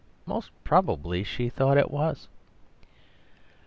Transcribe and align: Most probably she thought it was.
Most 0.25 0.49
probably 0.63 1.23
she 1.23 1.47
thought 1.47 1.77
it 1.77 1.91
was. 1.91 2.27